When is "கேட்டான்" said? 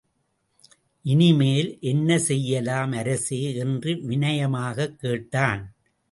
4.99-5.61